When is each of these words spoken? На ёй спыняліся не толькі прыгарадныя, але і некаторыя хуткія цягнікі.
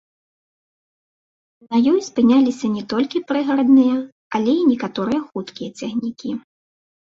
На 1.75 1.81
ёй 1.91 1.99
спыняліся 2.09 2.65
не 2.79 2.83
толькі 2.95 3.23
прыгарадныя, 3.33 3.97
але 4.41 4.51
і 4.63 4.67
некаторыя 4.73 5.19
хуткія 5.29 5.69
цягнікі. 5.79 6.29